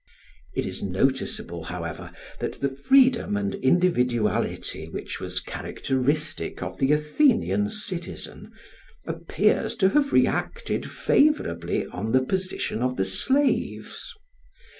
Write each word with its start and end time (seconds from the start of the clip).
It 0.55 0.65
is 0.65 0.81
noticeable, 0.81 1.65
however, 1.65 2.11
that 2.39 2.53
the 2.59 2.69
freedom 2.69 3.37
and 3.37 3.53
individuality 3.53 4.89
which 4.89 5.19
was 5.19 5.39
characteristic 5.39 6.63
of 6.63 6.79
the 6.79 6.91
Athenian 6.91 7.69
citizen, 7.69 8.51
appears 9.05 9.75
to 9.75 9.89
have 9.89 10.11
reacted 10.11 10.89
favourably 10.89 11.85
on 11.85 12.13
the 12.13 12.23
position 12.23 12.81
of 12.81 12.95
the 12.97 13.05
slaves. 13.05 14.11